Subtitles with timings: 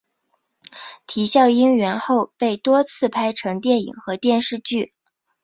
[1.05, 4.95] 啼笑因缘后被多次拍成电影和电视剧。